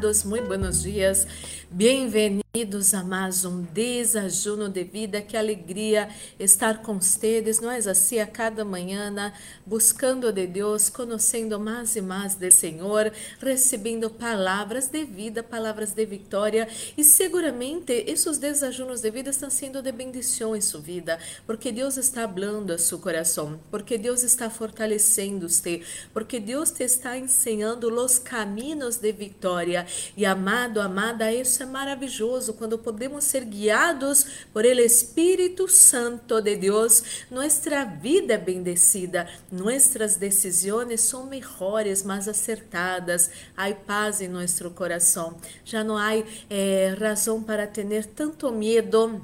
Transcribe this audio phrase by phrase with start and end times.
[0.00, 1.26] amados, muito buenos dias.
[1.70, 5.22] Bem-vindos a mais um desajuno de vida.
[5.22, 7.60] Que alegria estar com vocês.
[7.60, 9.32] Nós assim a cada manhã,
[9.64, 16.04] buscando de Deus, conhecendo mais e mais do Senhor, recebendo palavras de vida, palavras de
[16.04, 16.66] vitória
[16.98, 21.96] e seguramente esses desajunos de vida estão sendo de bendição em sua vida, porque Deus
[21.96, 25.82] está falando a seu coração, porque Deus está fortalecendo você,
[26.12, 29.86] porque Deus te está ensinando os caminhos de vitória.
[30.16, 36.56] E amado, amada, isso é maravilhoso quando podemos ser guiados por el Espírito Santo de
[36.56, 37.26] Deus.
[37.30, 43.30] Nossa vida é bendecida, nossas decisões são melhores, mais acertadas.
[43.56, 45.36] Há paz em nosso coração.
[45.64, 46.10] Já não há
[46.48, 49.20] eh, razão para ter tanto medo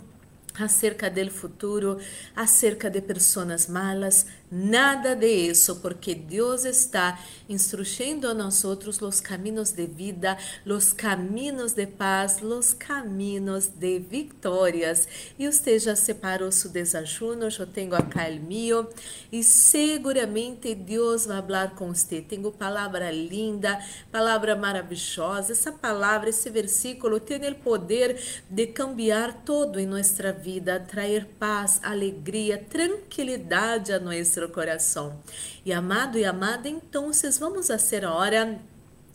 [0.59, 1.99] acerca do futuro,
[2.35, 9.71] acerca de pessoas malas, nada de isso, porque Deus está instruyendo a nós os caminhos
[9.71, 15.09] de vida, os caminhos de paz, os caminhos de vitórias.
[15.39, 18.89] E você já separou seu desajuno, eu tenho acá o meu,
[19.31, 22.21] e seguramente Deus vai falar com você.
[22.21, 23.79] Tenho palavra linda,
[24.11, 25.53] palavra maravilhosa.
[25.53, 31.81] Essa palavra, esse versículo tem o poder de cambiar todo em nossa vida trazer paz,
[31.83, 33.99] alegria, tranquilidade a
[34.37, 35.19] nosso coração.
[35.65, 38.59] E amado e amada, então, vamos fazer agora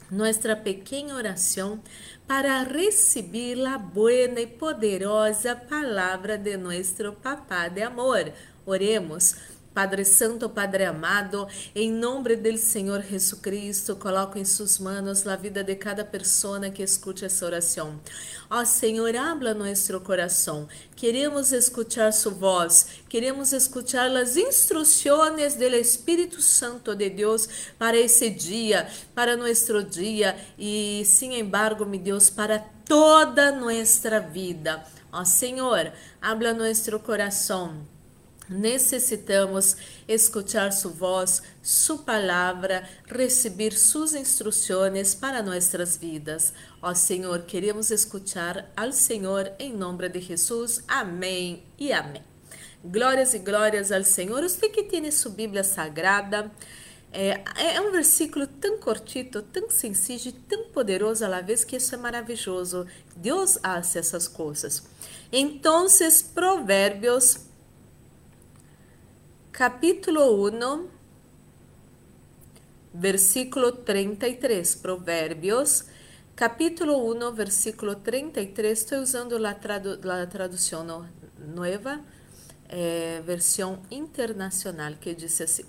[0.09, 1.81] nossa pequena oração
[2.27, 8.33] para receber a boa e poderosa palavra de nosso Papá de amor.
[8.65, 9.35] Oremos.
[9.73, 15.35] Padre Santo, Padre amado, em nome do Senhor Jesus Cristo, coloco em suas mãos a
[15.37, 17.97] vida de cada pessoa que escute essa oração.
[18.49, 20.67] Ó Senhor, habla nosso coração.
[20.93, 27.47] Queremos escutar sua voz, queremos escutar as instruções do Espírito Santo de Deus
[27.79, 34.83] para esse dia, para nosso dia e, sem embargo, meu Deus, para toda nossa vida.
[35.13, 37.87] Ó Senhor, habla nosso coração
[38.51, 46.51] Necessitamos escutar sua voz, sua palavra, receber suas instruções para nossas vidas.
[46.81, 50.83] Ó Senhor, queremos escutar ao Senhor em nome de Jesus.
[50.85, 52.21] Amém e amém.
[52.83, 54.43] Glórias e glórias ao Senhor.
[54.43, 56.51] Você que tem sua Bíblia Sagrada,
[57.13, 61.77] é, é, um versículo tão cortito, tão sencillo e tão poderoso à la vez que
[61.77, 62.85] isso é maravilhoso.
[63.15, 64.83] Deus hace essas coisas.
[65.31, 65.87] Então,
[66.33, 67.50] Provérbios
[69.51, 70.87] capítulo 1,
[72.93, 75.85] versículo 33, Provérbios,
[76.35, 81.05] capítulo 1, versículo 33, estou usando a, tradu tradução
[81.37, 81.99] nova,
[82.69, 85.65] é, versão internacional, que diz assim: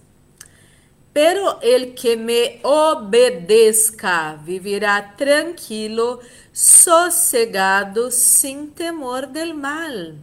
[1.12, 6.20] Pero el que me obedezca vivirá tranquilo,
[6.53, 10.14] sossegado, sem temor del mal.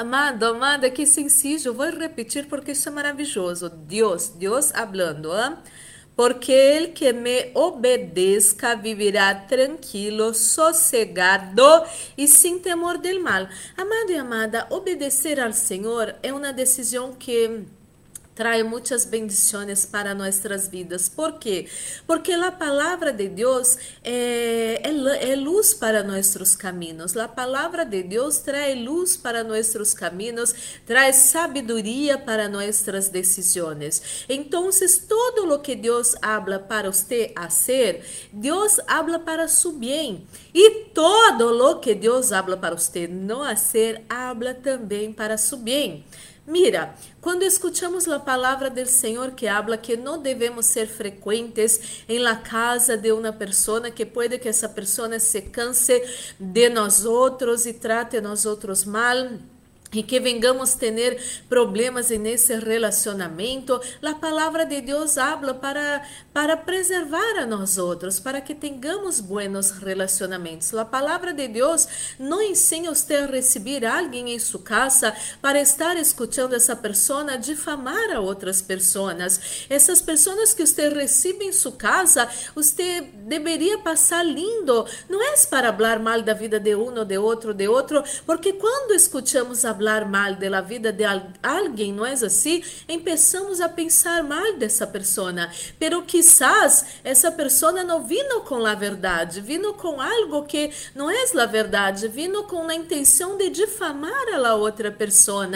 [0.00, 1.74] Amado, amada, que sencillo.
[1.74, 3.68] Vou repetir porque isso é maravilhoso.
[3.68, 5.54] Deus, Deus hablando, ¿eh?
[6.16, 11.84] Porque el que me obedezca vivirá tranquilo, sossegado
[12.16, 13.46] e sem temor del mal.
[13.76, 17.66] Amado e amada, obedecer ao Senhor é uma decisão que
[18.40, 21.10] trae muitas bendições para nossas vidas.
[21.10, 21.68] ¿Por quê?
[22.06, 27.14] Porque a palavra de Deus é, é, é, luz para nossos caminhos.
[27.18, 30.54] A palavra de Deus traz luz para nossos caminhos,
[30.86, 34.24] traz sabedoria para nossas decisões.
[34.26, 34.70] Então,
[35.06, 38.02] todo o que Deus habla para você fazer,
[38.32, 40.26] Deus habla para su bem.
[40.54, 46.06] E todo o que Deus habla para você não fazer, habla também para su bem.
[46.46, 52.18] Mira, quando escuchamos a palavra do Senhor que habla que não devemos ser frequentes em
[52.18, 56.02] la casa de uma pessoa, que pode que essa pessoa se canse
[56.38, 59.16] de nós outros e trate nós outros mal,
[59.92, 66.02] e que vengamos ter problemas nesse relacionamento, a palavra de Deus habla para
[66.32, 70.72] para preservar a nós outros, para que tenhamos buenos relacionamentos.
[70.74, 71.88] A palavra de Deus
[72.18, 78.10] não ensina você a receber alguém em sua casa para estar escutando essa pessoa difamar
[78.14, 79.66] a outras pessoas.
[79.68, 84.86] Essas pessoas que você recebe em sua casa, você deveria passar lindo.
[85.08, 88.94] Não é para falar mal da vida de um, de outro, de outro, porque quando
[88.94, 91.04] escutamos a falar mal da vida de
[91.42, 92.62] alguém, não é assim?
[92.86, 95.32] Começamos a pensar mal dessa pessoa,
[95.78, 101.24] pero quizás essa pessoa não vino com a verdade, vino com algo que não é
[101.40, 105.48] a verdade, vino com a intenção de difamar a outra pessoa.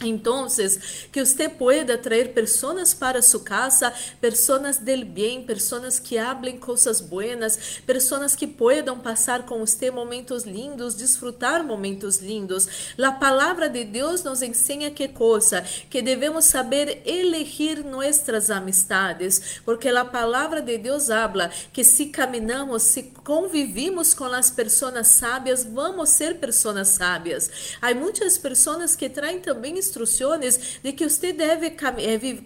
[0.00, 0.78] Entonces,
[1.10, 7.08] que usted pueda traer personas para su casa, personas del bien, personas que hablen cosas
[7.08, 12.68] buenas, personas que puedan pasar con usted momentos lindos, disfrutar momentos lindos.
[12.96, 19.90] La palabra de Dios nos enseña qué cosa, que debemos saber elegir nuestras amistades, porque
[19.90, 26.08] la palabra de Dios habla que si caminamos, si convivimos con las personas sabias, vamos
[26.08, 27.50] ser personas sabias.
[27.78, 31.76] Hay muchas personas que traen también instruções de que você deve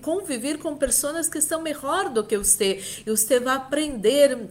[0.01, 4.49] conviver com pessoas que estão melhor do que você e você vai aprender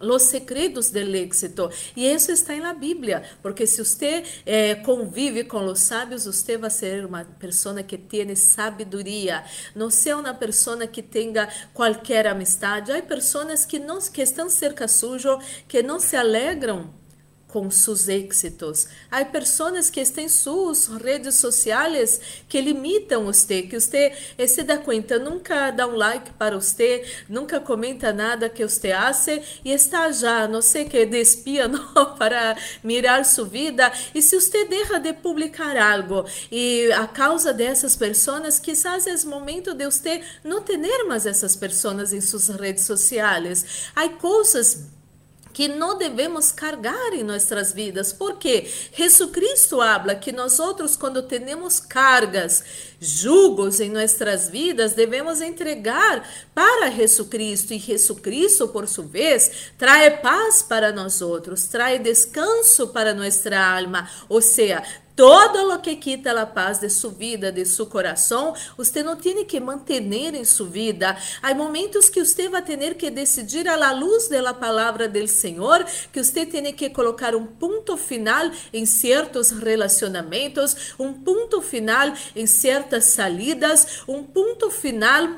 [0.00, 1.70] los segredos del éxito.
[1.96, 6.70] E isso está na Bíblia, porque se você eh, convive com os sábios, você vai
[6.70, 9.44] ser uma pessoa que tem sabedoria.
[9.74, 12.92] Não seja uma pessoa que tenha qualquer amistade.
[12.92, 15.38] Há pessoas que não que estão cerca sujo,
[15.68, 17.03] que não se alegram
[17.54, 18.88] com seus êxitos.
[19.08, 24.12] Há pessoas que em suas redes sociais que limitam você, que você
[24.48, 29.40] se dá conta, nunca dá um like para você, nunca comenta nada que você hace
[29.64, 31.06] e está já, não sei que,
[31.68, 33.92] não, para mirar sua vida.
[34.12, 39.72] E se você deixa de publicar algo e a causa dessas pessoas, quizás é momento
[39.74, 40.76] de você não ter
[41.06, 43.92] mais essas pessoas em suas redes sociais.
[43.94, 44.88] Há coisas
[45.54, 48.12] que não devemos cargar em nossas vidas.
[48.12, 52.62] Porque Jesucristo habla que nós outros quando temos cargas,
[53.00, 60.62] jugos em nossas vidas, devemos entregar para Jesucristo e Jesucristo, por sua vez, traz paz
[60.62, 64.82] para nós outros, traz descanso para nossa alma, ou seja,
[65.16, 69.44] todo lo que quita a paz de sua vida, de seu coração, você não tem
[69.44, 71.16] que manter em sua vida.
[71.42, 76.22] Há momentos que você vai ter que decidir la luz da palavra do Senhor, que
[76.22, 83.04] você tem que colocar um ponto final em certos relacionamentos, um ponto final em certas
[83.04, 85.28] salidas, um ponto final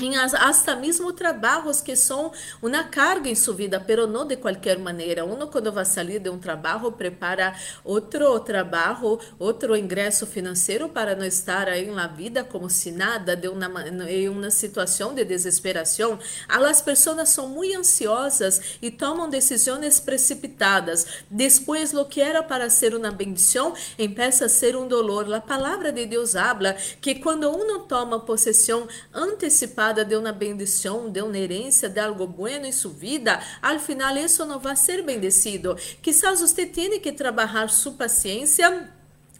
[0.00, 4.76] em hasta mesmo trabalhos que são uma carga em sua vida, pero não de qualquer
[4.76, 5.24] maneira.
[5.24, 7.54] Uno quando vai sair de um trabalho prepara
[7.84, 13.46] outro trabalho, outro ingresso financeiro para não estar aí na vida como se nada, de
[13.46, 13.64] uma
[14.08, 16.18] em uma situação de desesperação.
[16.48, 21.06] As pessoas são muito ansiosas e tomam decisões precipitadas.
[21.30, 25.32] Depois, lo que era para ser uma bendição, empieza a ser um dolor.
[25.32, 31.20] A palavra de Deus habla que quando uno toma possessão antecipada de uma bendição, de
[31.20, 35.76] uma herência, de algo bueno em sua vida, al final isso não vai ser bendecido.
[36.00, 38.88] Quizás você tenha que trabalhar sua paciência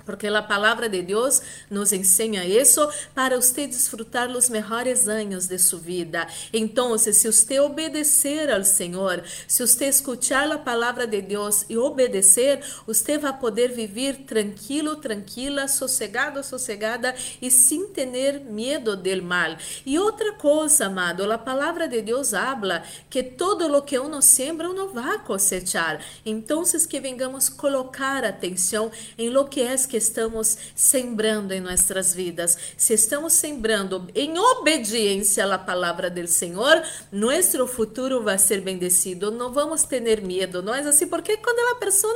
[0.04, 5.58] porque a palavra de Deus nos ensina isso para você desfrutar os melhores anos de
[5.58, 6.26] sua vida.
[6.52, 12.60] Então, se você obedecer ao Senhor, se você escutar a palavra de Deus e obedecer,
[12.86, 19.56] você vai poder viver tranquilo, tranquila, sossegado, sossegada e sem ter medo do mal.
[19.84, 24.68] E outra coisa, amado, a palavra de Deus habla que todo lo que uno sembra,
[24.68, 26.00] uno vai cosechar.
[26.24, 32.12] Então, que vengamos colocar atenção em lo que é que que estamos sembrando em nossas
[32.12, 32.58] vidas.
[32.76, 36.82] Se estamos sembrando em obediência à palavra do Senhor,
[37.12, 39.30] nosso futuro vai ser bendecido.
[39.30, 41.06] Não vamos ter medo, não é assim?
[41.06, 42.12] Porque quando a pessoa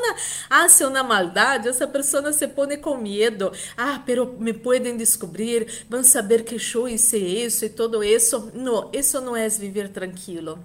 [0.51, 3.53] hace uma maldade, essa pessoa se põe com medo.
[3.77, 8.51] Ah, pero me podem descobrir, vão saber que eu hice isso e todo isso.
[8.55, 10.59] Não, isso não é viver tranquilo.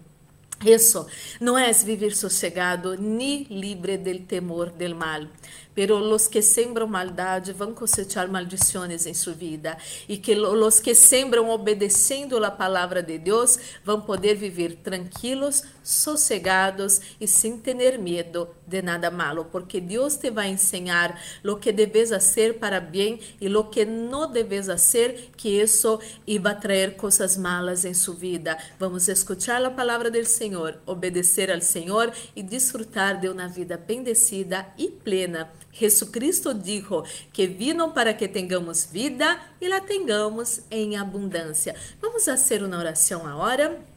[0.65, 1.05] Isso
[1.41, 5.27] não é viver sossegado nem livre del temor del mal
[5.73, 9.77] pero los que sembram maldade vão cosechar maldições em sua vida.
[10.07, 17.01] E que los que sembram obedecendo a palavra de Deus vão poder viver tranquilos, sossegados
[17.19, 22.09] e sem ter medo de nada malo, porque Deus te vai ensinar lo que debes
[22.09, 27.85] fazer para bem e lo que não debes fazer, que isso iba trazer coisas malas
[27.85, 28.57] em sua vida.
[28.79, 34.65] Vamos escutar a palavra do Senhor, obedecer ao Senhor e desfrutar de uma vida bendecida
[34.77, 37.03] e plena Jesucristo dijo
[37.33, 41.75] que vino para que tengamos vida e la tengamos em abundância.
[42.01, 43.92] Vamos fazer uma oração agora.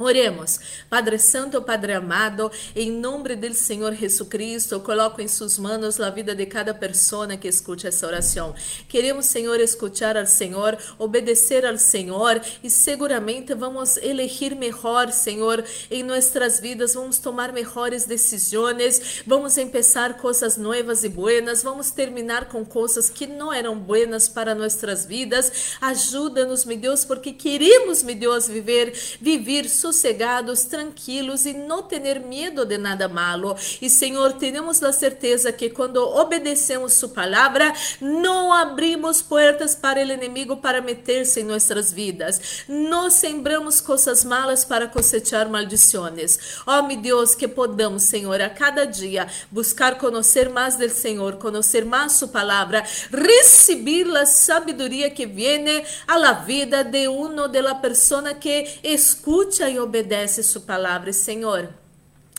[0.00, 0.60] Oremos.
[0.88, 6.36] Padre Santo, Padre amado, em nome do Senhor Jesucristo, coloco em suas mãos a vida
[6.36, 8.54] de cada pessoa que escute essa oração.
[8.88, 16.04] Queremos, Senhor, escutar ao Senhor, obedecer ao Senhor e seguramente vamos elegir melhor, Senhor, em
[16.04, 22.64] nossas vidas, vamos tomar melhores decisões, vamos começar coisas novas e buenas, vamos terminar com
[22.64, 25.76] coisas que não eram buenas para nossas vidas.
[25.80, 32.64] Ajuda-nos, meu Deus, porque queremos, meu Deus, viver, viver sossegados, tranquilos e não ter medo
[32.64, 33.56] de nada malo.
[33.80, 40.12] E Senhor, temos a certeza que quando obedecemos Sua palavra, não abrimos portas para o
[40.12, 42.64] inimigo para meter-se em nossas vidas.
[42.68, 46.38] Não sembramos coisas malas para cosechar maldições.
[46.66, 51.36] Ó, oh, meu Deus, que podamos, Senhor, a cada dia buscar conhecer mais do Senhor,
[51.36, 57.62] conhecer mais Sua palavra, receber a sabedoria que viene a la vida de uno de
[57.62, 61.68] la persona que escuta e obedece Sua palavra, Senhor.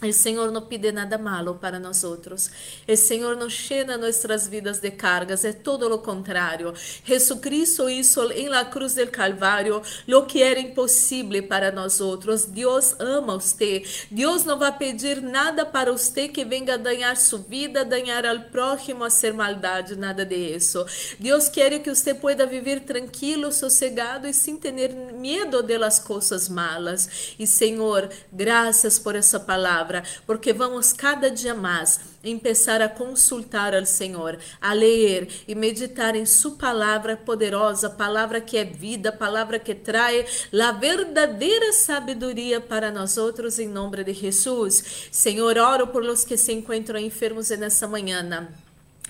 [0.01, 2.49] O Senhor não pede nada malo para nós outros.
[2.87, 6.73] O Senhor não cheia nossas vidas de cargas, é todo o contrário.
[7.03, 12.45] Jesucristo hizo em la cruz del Calvário lo que era impossível para nós outros.
[12.45, 13.83] Deus ama você.
[14.09, 19.09] Deus não vai pedir nada para você que venga danhar sua vida, danhar ao próximo,
[19.09, 20.85] ser maldade, nada de isso.
[21.19, 24.71] Deus quer que você pueda viver tranquilo, sossegado e sem ter
[25.13, 27.35] medo de las coisas malas.
[27.37, 33.73] E Senhor, graças por essa palavra palavra, porque vamos cada dia mais começar a consultar
[33.73, 39.57] ao Senhor, a ler e meditar em Sua palavra poderosa, palavra que é vida, palavra
[39.57, 45.09] que traz a verdadeira sabedoria para nós outros, em nome de Jesus.
[45.11, 48.21] Senhor, oro por los que se encontram enfermos nessa manhã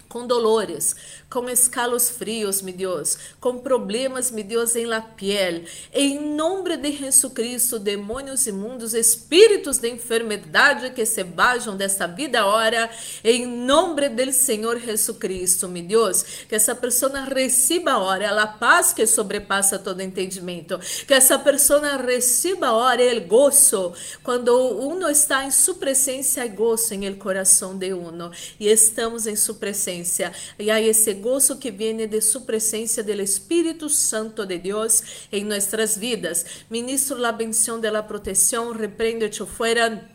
[0.10, 0.96] com dolores,
[1.30, 5.62] com escalos frios, meu Deus, com problemas, meu Deus, em la piel.
[5.94, 12.40] Em nome de Jesus Cristo, demônios imundos, espíritos de enfermidade que se vajam desta vida
[12.40, 12.90] agora,
[13.24, 18.92] em nome do Senhor Jesus Cristo, meu Deus, que essa pessoa receba agora a paz
[18.92, 25.52] que sobrepassa todo entendimento, que essa pessoa receba agora o gozo, quando uno está em
[25.52, 30.32] sua presença, há gozo em el coração de uno, e estamos em sua presença presencia
[30.58, 36.00] y ese gozo que viene de su presencia del Espíritu Santo de Dios en nuestras
[36.00, 36.46] vidas.
[36.70, 40.10] Ministro la bendición de la protección, reprende fuera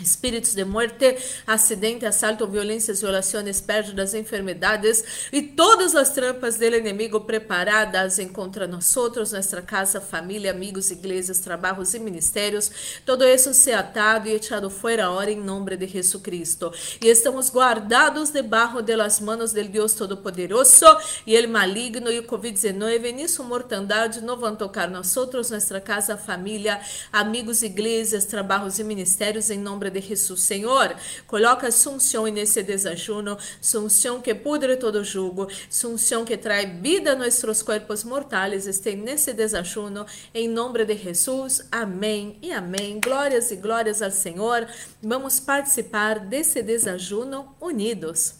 [0.00, 7.20] espíritos de muerte, acidente, assalto, violências, violações, pérdidas, enfermidades e todas as trampas do inimigo
[7.22, 13.00] preparadas contra nós outros, nossa casa, família, amigos, igrejas, trabalhos e ministérios.
[13.04, 16.72] Todo isso se atado e echado fora agora em nome de Jesus Cristo.
[17.02, 20.86] E estamos guardados debaixo de las manos del Deus Todo-Poderoso
[21.26, 26.16] e ele maligno e o Covid-19 nisso mortandade não vão tocar nós outros, nossa casa,
[26.16, 26.80] família,
[27.12, 30.42] amigos, igrejas, trabalhos e ministérios em nome de Jesus.
[30.42, 30.94] Senhor,
[31.26, 37.62] coloca sunção nesse desajuno, sunção que pudre todo jugo, sunção que traz vida a nossos
[37.62, 41.66] corpos mortais, este nesse desajuno, em nome de Jesus.
[41.70, 43.00] Amém e amém.
[43.00, 44.66] Glórias e glórias ao Senhor.
[45.02, 48.34] Vamos participar desse desajuno unidos.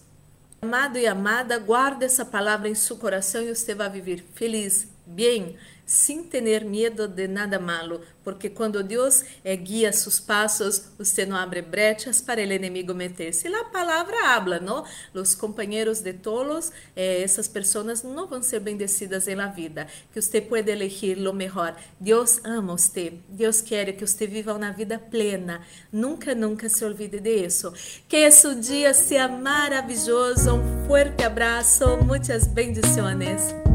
[0.60, 5.56] Amado e amada, guarde essa palavra em seu coração e você vai viver feliz, bem,
[5.88, 11.34] sem ter medo de nada malo, porque quando Deus é, guia seus passos, você não
[11.34, 13.48] abre brechas para o inimigo meter-se.
[13.48, 14.84] A palavra habla, não?
[15.14, 19.86] Os companheiros de tolos, eh, essas pessoas não vão ser bendecidas na vida.
[20.12, 21.74] Que você pode elegir o melhor.
[21.98, 23.14] Deus ama você.
[23.26, 25.62] Deus quer que você viva uma vida plena.
[25.90, 27.72] Nunca, nunca se olvide disso.
[28.06, 30.54] Que esse dia seja maravilhoso.
[30.54, 31.96] Um forte abraço.
[32.04, 33.67] Muitas bendições.